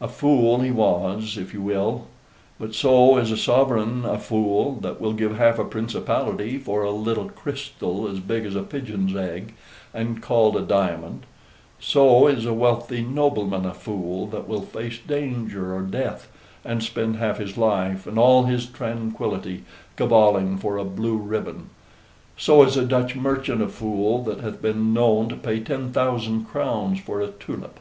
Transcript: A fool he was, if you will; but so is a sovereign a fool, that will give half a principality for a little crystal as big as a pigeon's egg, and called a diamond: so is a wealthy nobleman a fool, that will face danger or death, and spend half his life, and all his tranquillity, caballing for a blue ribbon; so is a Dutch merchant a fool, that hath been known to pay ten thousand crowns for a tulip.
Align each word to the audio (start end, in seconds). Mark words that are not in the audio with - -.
A 0.00 0.06
fool 0.06 0.60
he 0.60 0.70
was, 0.70 1.36
if 1.36 1.52
you 1.52 1.60
will; 1.60 2.06
but 2.60 2.76
so 2.76 3.16
is 3.18 3.32
a 3.32 3.36
sovereign 3.36 4.04
a 4.04 4.20
fool, 4.20 4.76
that 4.82 5.00
will 5.00 5.12
give 5.14 5.36
half 5.36 5.58
a 5.58 5.64
principality 5.64 6.58
for 6.58 6.84
a 6.84 6.92
little 6.92 7.28
crystal 7.28 8.06
as 8.06 8.20
big 8.20 8.46
as 8.46 8.54
a 8.54 8.62
pigeon's 8.62 9.16
egg, 9.16 9.52
and 9.92 10.22
called 10.22 10.56
a 10.56 10.60
diamond: 10.62 11.26
so 11.80 12.28
is 12.28 12.44
a 12.46 12.54
wealthy 12.54 13.02
nobleman 13.02 13.66
a 13.66 13.74
fool, 13.74 14.28
that 14.28 14.46
will 14.46 14.60
face 14.62 15.00
danger 15.04 15.74
or 15.74 15.82
death, 15.82 16.28
and 16.64 16.84
spend 16.84 17.16
half 17.16 17.38
his 17.38 17.58
life, 17.58 18.06
and 18.06 18.16
all 18.16 18.44
his 18.44 18.66
tranquillity, 18.66 19.64
caballing 19.96 20.56
for 20.56 20.76
a 20.76 20.84
blue 20.84 21.16
ribbon; 21.16 21.70
so 22.36 22.62
is 22.62 22.76
a 22.76 22.84
Dutch 22.84 23.16
merchant 23.16 23.60
a 23.60 23.66
fool, 23.66 24.22
that 24.22 24.38
hath 24.38 24.62
been 24.62 24.92
known 24.94 25.28
to 25.30 25.34
pay 25.36 25.58
ten 25.58 25.90
thousand 25.92 26.44
crowns 26.44 27.00
for 27.00 27.20
a 27.20 27.26
tulip. 27.32 27.80